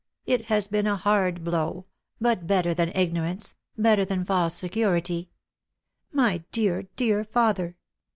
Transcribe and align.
"It 0.25 0.45
has 0.45 0.65
been 0.65 0.87
a 0.87 0.95
hard 0.95 1.43
blow; 1.43 1.85
but 2.19 2.47
better 2.47 2.73
than 2.73 2.89
ignor 2.93 3.29
ance— 3.29 3.53
better 3.77 4.03
than 4.03 4.25
false 4.25 4.55
security. 4.55 5.29
My 6.11 6.39
dear, 6.51 6.87
dear 6.95 7.23
father 7.23 7.75